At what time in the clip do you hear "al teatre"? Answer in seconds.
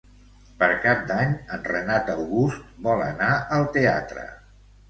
3.59-4.29